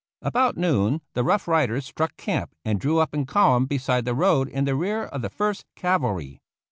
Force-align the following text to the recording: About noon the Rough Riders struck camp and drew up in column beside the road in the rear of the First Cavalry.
About 0.23 0.57
noon 0.57 1.01
the 1.13 1.23
Rough 1.23 1.47
Riders 1.47 1.85
struck 1.85 2.17
camp 2.17 2.55
and 2.65 2.79
drew 2.79 2.97
up 2.97 3.13
in 3.13 3.27
column 3.27 3.67
beside 3.67 4.03
the 4.03 4.15
road 4.15 4.49
in 4.49 4.65
the 4.65 4.73
rear 4.73 5.03
of 5.05 5.21
the 5.21 5.29
First 5.29 5.63
Cavalry. 5.75 6.41